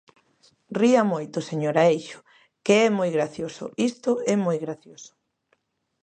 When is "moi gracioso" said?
2.97-3.65, 4.45-5.11